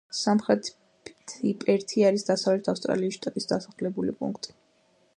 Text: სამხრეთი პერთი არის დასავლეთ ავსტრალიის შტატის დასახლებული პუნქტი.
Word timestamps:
სამხრეთი 0.19 1.53
პერთი 1.65 2.05
არის 2.09 2.27
დასავლეთ 2.31 2.73
ავსტრალიის 2.75 3.21
შტატის 3.21 3.51
დასახლებული 3.55 4.21
პუნქტი. 4.23 4.61